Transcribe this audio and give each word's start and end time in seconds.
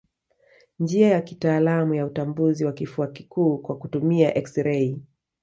Njia 0.79 1.07
ya 1.09 1.21
kitaalamu 1.21 1.93
ya 1.93 2.05
utambuzi 2.05 2.65
wa 2.65 2.73
kifua 2.73 3.07
kikuu 3.07 3.57
kwa 3.57 3.77
kutumia 3.77 4.35
eksirei 4.37 4.97